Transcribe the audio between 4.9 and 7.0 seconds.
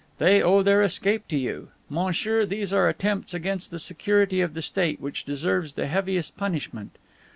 which deserves the heaviest punishment.